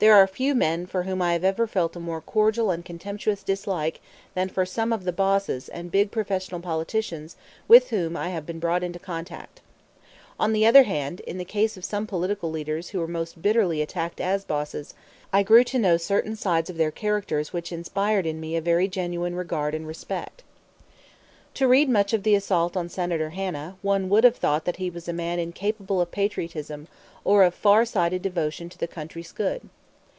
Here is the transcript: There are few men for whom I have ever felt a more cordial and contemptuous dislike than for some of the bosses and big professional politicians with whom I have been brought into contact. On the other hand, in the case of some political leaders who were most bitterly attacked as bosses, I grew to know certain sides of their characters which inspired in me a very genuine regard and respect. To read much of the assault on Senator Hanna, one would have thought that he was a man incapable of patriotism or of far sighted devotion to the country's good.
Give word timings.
There 0.00 0.14
are 0.14 0.26
few 0.26 0.54
men 0.54 0.84
for 0.84 1.04
whom 1.04 1.22
I 1.22 1.32
have 1.32 1.44
ever 1.44 1.66
felt 1.66 1.96
a 1.96 1.98
more 1.98 2.20
cordial 2.20 2.70
and 2.70 2.84
contemptuous 2.84 3.42
dislike 3.42 4.02
than 4.34 4.50
for 4.50 4.66
some 4.66 4.92
of 4.92 5.04
the 5.04 5.14
bosses 5.14 5.70
and 5.70 5.90
big 5.90 6.10
professional 6.10 6.60
politicians 6.60 7.36
with 7.68 7.88
whom 7.88 8.14
I 8.14 8.28
have 8.28 8.44
been 8.44 8.58
brought 8.58 8.82
into 8.84 8.98
contact. 8.98 9.62
On 10.38 10.52
the 10.52 10.66
other 10.66 10.82
hand, 10.82 11.20
in 11.20 11.38
the 11.38 11.44
case 11.46 11.78
of 11.78 11.86
some 11.86 12.06
political 12.06 12.50
leaders 12.50 12.90
who 12.90 12.98
were 13.00 13.08
most 13.08 13.40
bitterly 13.40 13.80
attacked 13.80 14.20
as 14.20 14.44
bosses, 14.44 14.92
I 15.32 15.42
grew 15.42 15.64
to 15.64 15.78
know 15.78 15.96
certain 15.96 16.36
sides 16.36 16.68
of 16.68 16.76
their 16.76 16.90
characters 16.90 17.54
which 17.54 17.72
inspired 17.72 18.26
in 18.26 18.40
me 18.40 18.56
a 18.56 18.60
very 18.60 18.88
genuine 18.88 19.34
regard 19.34 19.74
and 19.74 19.86
respect. 19.86 20.44
To 21.54 21.66
read 21.66 21.88
much 21.88 22.12
of 22.12 22.24
the 22.24 22.34
assault 22.34 22.76
on 22.76 22.90
Senator 22.90 23.30
Hanna, 23.30 23.78
one 23.80 24.10
would 24.10 24.24
have 24.24 24.36
thought 24.36 24.66
that 24.66 24.76
he 24.76 24.90
was 24.90 25.08
a 25.08 25.14
man 25.14 25.38
incapable 25.38 25.98
of 26.02 26.10
patriotism 26.10 26.88
or 27.24 27.42
of 27.42 27.54
far 27.54 27.86
sighted 27.86 28.20
devotion 28.20 28.68
to 28.68 28.76
the 28.76 28.86
country's 28.86 29.32
good. 29.32 29.66